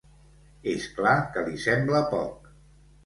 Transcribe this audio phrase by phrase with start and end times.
[0.71, 2.51] És clar que li sembla poc.